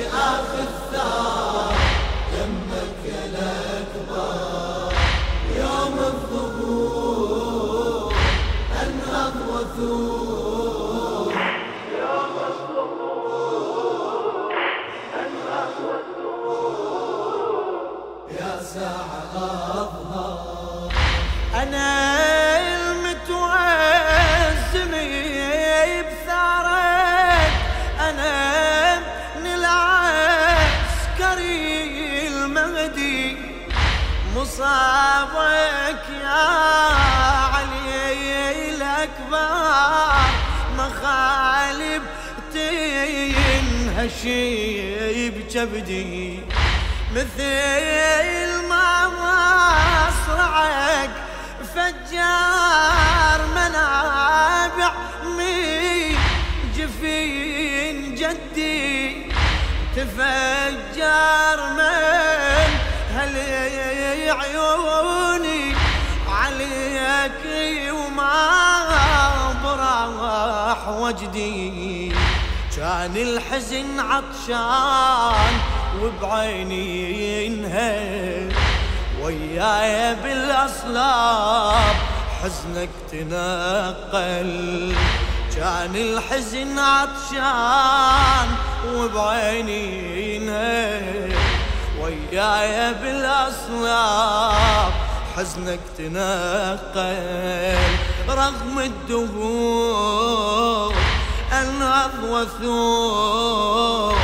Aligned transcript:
I. 0.00 0.37
مصابك 34.58 36.04
يا 36.22 36.44
علي 37.54 38.74
الأكبر. 38.74 40.28
مخالب 40.78 42.02
تنهشي 42.54 44.30
بجبدي 45.30 46.40
مثل 47.14 48.68
ما 48.68 48.88
مصرعك 50.08 51.10
فجار 51.74 53.40
منابع 53.56 54.92
من 55.38 56.16
جفين 56.76 57.96
جدي. 58.14 58.88
تفجر 59.96 60.87
وجدي 70.90 72.12
كان 72.76 73.16
الحزن 73.16 74.00
عطشان 74.00 75.54
وبعيني 76.02 77.46
ينهي 77.46 78.48
وياي 79.22 80.14
بالأصلاب 80.14 81.96
حزنك 82.42 82.88
تنقل. 83.12 84.94
كان 85.56 85.96
الحزن 85.96 86.78
عطشان 86.78 88.48
وبعيني 88.94 89.84
ينهي 90.34 91.32
وياي 92.00 92.94
بالأصلاب 92.94 94.92
حزنك 95.36 95.80
تنقل. 95.98 97.76
رغم 98.28 98.78
الدهور 98.78 100.18
انهض 101.52 102.24
وثور. 102.24 104.14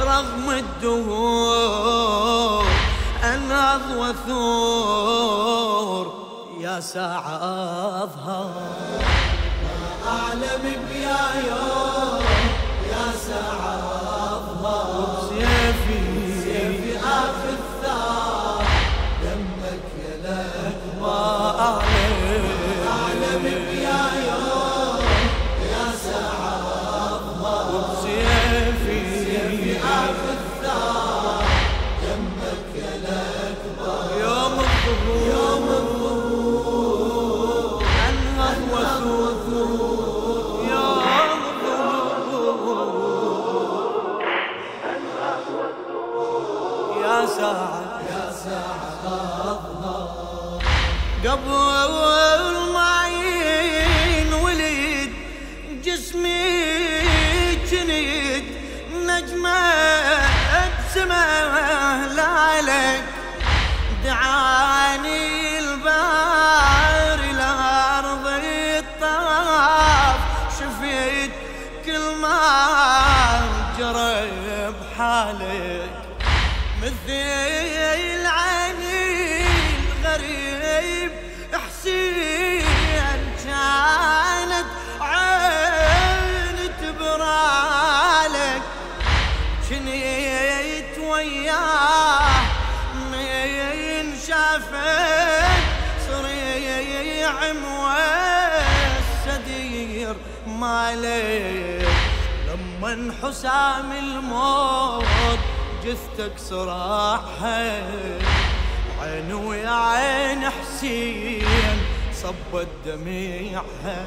رغم 0.00 0.50
الدهور 0.50 1.98
انهض 3.24 3.80
وثور. 3.96 5.48
يا 6.60 6.80
ساعة 6.80 7.36
أظهر. 8.02 8.50
ما 9.62 10.10
أعلم 10.10 10.64
بيا 10.88 11.24
يوم 11.48 12.24
يا 12.90 13.06
ساعة 13.28 13.87
أعلم 23.38 23.60
بيا 23.70 24.02
يوم 24.28 25.02
يا 25.70 25.86
ساعة 26.04 26.54
سيفي 28.02 29.00
آخذ 29.78 30.38
ثار 30.62 31.42
دمك 32.02 32.68
يا 32.74 32.92
لك 33.04 33.62
يوم 34.20 34.56
الظهور 34.58 35.22
يوم 35.34 35.66
الظهور 35.78 37.82
يوم 40.70 41.30
الظهور 41.38 41.82
يا 47.02 47.18
ساعة 47.26 48.00
يا 48.10 48.24
ساعة. 48.32 48.88
قبل 51.24 51.52
جسمي 56.28 57.56
جنيد 57.70 58.44
نجمة 58.92 59.60
بسمه 60.78 62.06
لالك 62.06 63.04
دعاني 64.04 65.58
البار 65.58 67.20
الأرض 67.30 68.26
الطاف. 68.26 70.20
شفيت 70.58 71.32
كل 71.86 72.14
ما 72.22 73.40
جرى 73.78 74.70
بحالك. 74.70 75.90
مثل 76.82 77.67
مالك 100.46 101.88
لما 102.48 103.14
حسام 103.22 103.92
الموت 103.92 105.38
جثتك 105.84 106.32
صراحة 106.38 107.62
عين 109.00 109.32
ويا 109.32 109.70
عين 109.70 110.50
حسين 110.50 111.78
صبت 112.14 112.68
دميعها. 112.86 114.06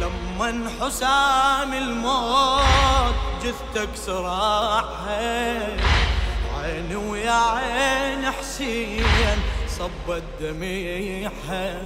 لما 0.00 0.70
حسام 0.80 1.72
الموت 1.74 3.14
جثتك 3.44 3.88
صراحة 3.94 5.20
عين 6.58 6.96
ويا 6.96 7.32
عين 7.32 8.30
حسين 8.30 9.38
صبت 9.68 10.22
دميعها. 10.40 11.82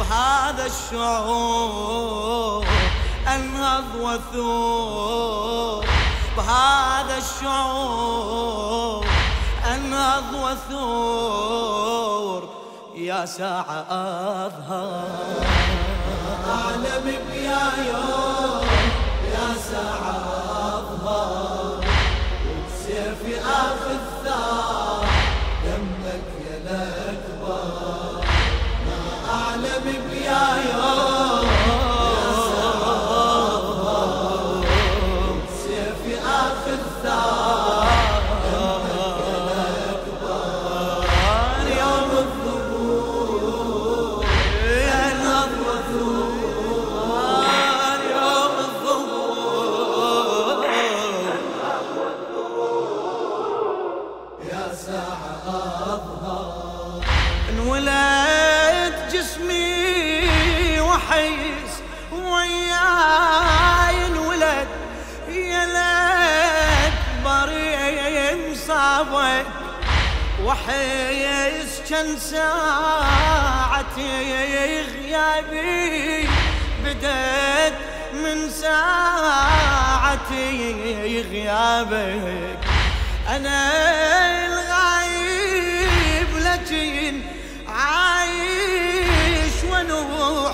بهذا 0.00 0.64
الشعور 0.66 2.64
أنهض 3.34 3.84
وثور 4.00 5.84
بهذا 6.36 7.18
الشعور 7.18 9.06
أنهض 9.74 10.34
وثور 10.34 11.80
يا 12.94 13.26
ساعة 13.26 13.86
أظهر. 14.46 15.08
أعلم 16.50 17.04
بيا 17.30 17.72
يوم. 17.88 18.66
يا 19.32 19.48
ساعة 19.70 20.16
أظهر. 20.76 21.84
وبسيفي 22.46 23.34
آخذ 23.40 24.00
ثار 24.24 24.89
ساعة 72.20 73.96
غيابي 74.94 76.28
بدت 76.84 77.74
من 78.14 78.50
ساعة 78.50 80.30
غيابك. 81.30 82.58
أنا 83.28 83.70
الغايب 84.46 86.28
لكن 86.36 87.20
عايش 87.68 89.56
ونوح 89.72 90.52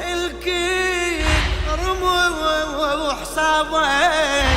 الكيك 0.00 1.26
رموح 1.84 3.24
صابك 3.24 4.47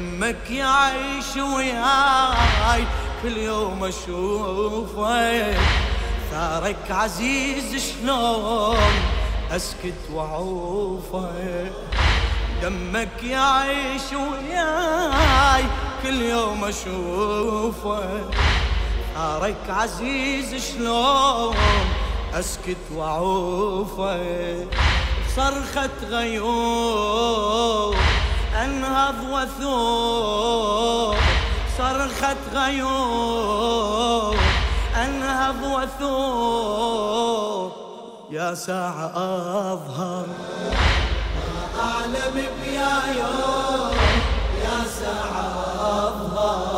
دمك 0.00 0.50
يعيش 0.50 1.36
وياي. 1.36 2.84
كل 3.22 3.36
يوم 3.36 3.84
اشوفك 3.84 5.58
ثارك 6.30 6.90
عزيز 6.90 7.92
شلون؟ 7.92 8.76
أسكت 9.50 10.10
واعوفك 10.12 11.72
دمك 12.62 13.22
يعيش 13.22 14.02
وياي. 14.12 15.64
كل 16.02 16.22
يوم 16.22 16.64
اشوفك 16.64 18.34
ثارك 19.14 19.64
عزيز 19.68 20.72
شلون؟ 20.72 21.56
أسكت 22.34 22.76
واعوفك 22.94 24.68
صرخة 25.36 25.90
غيوم 26.10 27.94
أنهض 28.64 29.14
وثوب 29.30 31.16
صرخة 31.78 32.36
غيوم 32.54 34.36
أنهض 34.96 35.62
وثوب 36.02 37.72
يا 38.30 38.54
ساعة 38.54 39.12
أظهر. 39.72 40.26
أعلم 41.80 42.36
بيا 42.62 43.02
يوم 43.16 43.94
يا 44.64 44.78
ساعة 45.00 45.48
أظهر. 45.80 46.69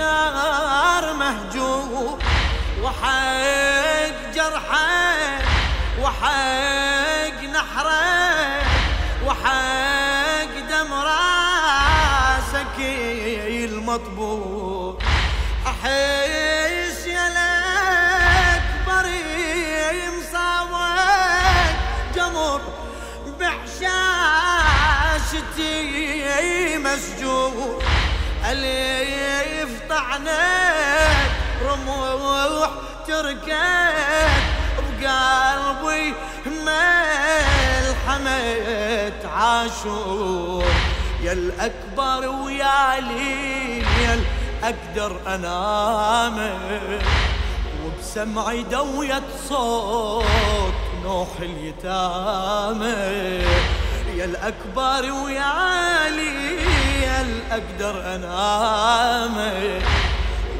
البشر 0.00 1.12
مهجور 1.14 2.18
وحق 2.82 4.32
جرحه 4.34 5.38
وحق 6.02 7.42
نحره 7.42 8.62
وحق 9.26 10.52
دم 10.70 10.92
راسك 10.94 12.78
المطبوع 13.64 14.98
أحس 15.66 17.06
يا 17.06 17.26
الاكبر 17.28 19.06
مصابك 20.18 21.76
جمر 22.14 22.60
بحشاشتي 25.00 26.78
مسجون 26.78 27.78
اليف 28.50 29.72
طعنك 29.88 31.30
رموح 31.64 32.70
تركت 33.06 34.32
بقلبي 35.00 36.14
ملحمة 37.66 38.32
عاشور. 39.34 40.64
يا 41.22 41.32
الأكبر 41.32 42.28
ويا 42.28 43.00
لي 43.00 43.82
أقدر 44.62 45.20
أنام 45.26 46.50
وبسمعي 47.84 48.62
دوية 48.62 49.22
صوت 49.48 50.74
نوح 51.04 51.28
اليتامى. 51.40 52.96
يا 54.16 54.24
الأكبر 54.24 55.12
ويا 55.12 56.08
لي 57.48 57.54
أقدر 57.54 58.14
أنام 58.14 59.36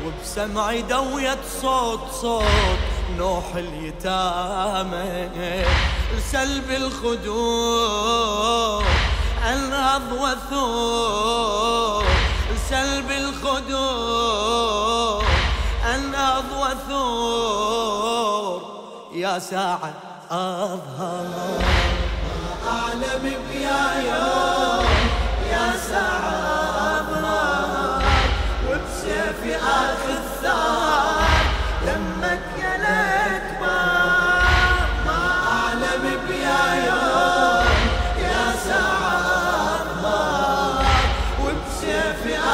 وبسمعي 0.04 0.82
دوية 0.82 1.38
صوت 1.62 2.00
صوت 2.22 2.78
نوح 3.18 3.44
اليتامى. 3.54 5.28
سلب 6.32 6.70
الخدود 6.70 8.14
انهض 9.48 10.12
وثور 10.12 12.04
سلب 12.70 13.10
الخدود 13.10 14.44
انهض 15.94 16.44
وثور 16.60 17.98
يا 19.12 19.38
ساعة 19.38 19.92
أظهر 20.30 21.26
أعلم 22.68 23.34
بيا 23.52 24.02
يوم. 24.06 24.86
يا 25.50 25.72
ساعة 25.90 26.47
وبسيفي 41.98 42.47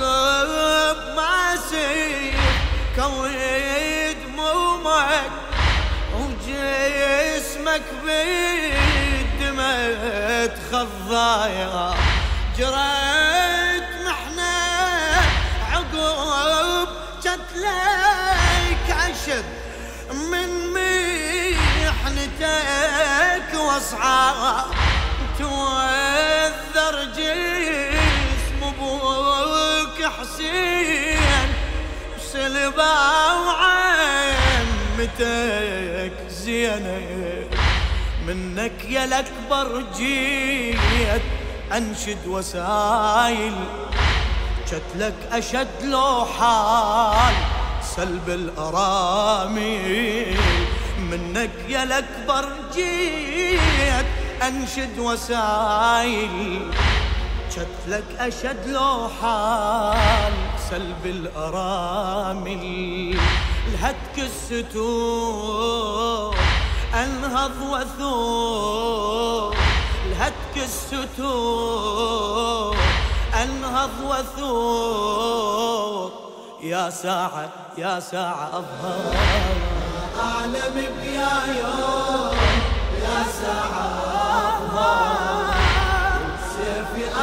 عقب 0.00 1.14
ما 1.16 1.56
سير 1.70 2.40
كوي 2.96 4.14
دمومك 4.14 5.30
وجسمك 6.14 7.82
بالدمى 8.04 9.78
تخضايا 10.48 11.94
جريت 12.58 13.90
محنة 14.06 14.58
عقب 15.72 16.88
جتلك 17.22 18.86
عشب 18.90 19.44
من 20.30 20.50
محنتك 21.84 23.50
واصعب 23.54 24.66
توذر 25.38 26.96
جسم 27.16 28.60
حسين 30.06 31.48
سلبا 32.32 32.94
وعمتك 34.96 36.12
زينب. 36.28 37.48
منك 38.26 38.84
يا 38.88 39.04
الأكبر 39.04 39.84
جيت 39.96 41.22
أنشد 41.72 42.26
وسايل. 42.26 43.54
شتلك 44.66 45.14
أشد 45.32 45.82
لو 45.84 46.24
حال 46.24 47.34
سلب 47.96 48.28
الارامل 48.28 49.60
منك 51.10 51.50
يا 51.68 51.82
الأكبر 51.82 52.48
جيت 52.74 54.06
أنشد 54.42 54.98
وسايل. 54.98 56.70
شتلك 57.50 58.04
أشد 58.18 58.66
لو 58.66 59.08
حال 59.22 60.32
سلب 60.70 61.06
الأرامل. 61.06 62.64
الهتك 63.68 64.18
الستور 64.18 65.60
أنهض 66.94 67.50
وثور 67.70 69.56
الهتك 70.06 70.56
الستور 70.56 71.16
أنهض 73.42 73.90
وثور 74.10 75.30
يا 76.62 76.90
ساعة 76.90 77.48
يا 77.78 78.00
ساعة 78.00 78.48
أظهر. 78.52 79.14
أعلم 80.20 80.74
بيا 80.74 81.46
يوم. 81.60 82.36
يا 83.02 83.24
ساعة 83.42 83.86
أظهر. 84.48 85.49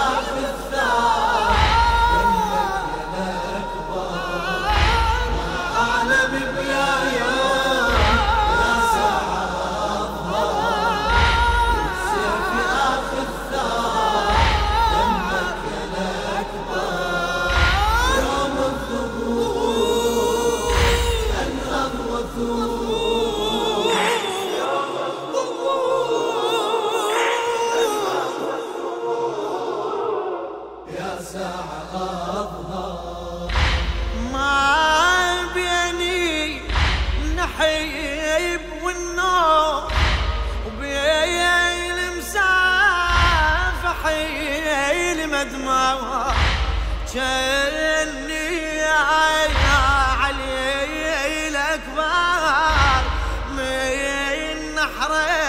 سيفي 0.08 0.46
آخذ 0.46 1.37
ما 34.34 35.34
بيني 35.54 36.62
النحيب 37.24 38.62
والنوم 38.84 39.84
وبين 40.68 41.98
المسافة 42.00 43.90
حيل 44.04 45.30
مدمع 45.30 45.98
كأني 47.14 48.82
علي 50.22 51.48
الأكبر 51.48 53.02
من 53.52 54.76
نحرين 54.76 55.47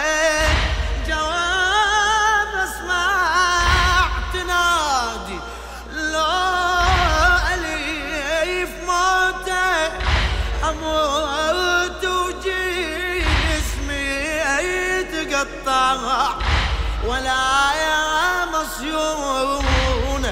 ولا 17.19 18.47
مصيون 18.47 20.25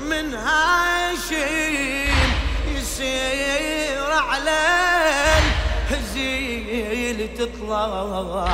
من 0.00 0.34
هاشم 0.34 2.14
يسير 2.68 4.12
على 4.12 4.60
الهزيل 5.90 7.28
تطلع. 7.38 8.48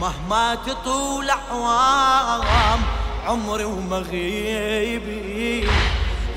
مهما 0.00 0.54
تطول 0.54 1.30
أعوام 1.30 2.80
عمري 3.26 3.64
ومغيبي 3.64 5.68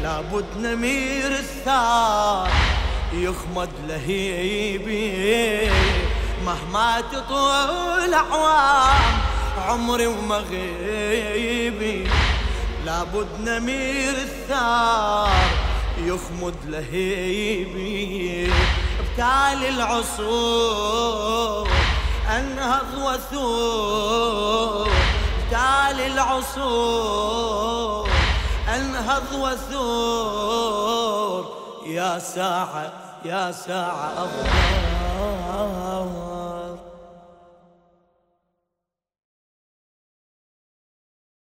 لابد 0.01 0.57
نمير 0.57 1.31
الثار 1.31 2.49
يخمد 3.13 3.69
لهيبي. 3.87 5.71
مهما 6.45 7.01
تطول 7.01 8.13
أعوام 8.13 9.32
عمري 9.69 10.07
ومغيبي. 10.07 12.07
لابد 12.85 13.27
نمير 13.39 14.13
الثار 14.13 15.29
يخمد 15.97 16.55
لهيبي. 16.65 18.51
بتالي 19.13 19.69
العصور 19.69 21.69
أنهض 22.29 22.93
وثور. 23.05 24.89
بتالي 25.47 26.07
العصور 26.07 28.09
أنهض 28.75 29.33
وثور. 29.33 30.83
يا 31.85 32.19
ساعة 32.19 32.93
يا 33.25 33.51
ساعة 33.51 34.13
أظهر 34.17 36.22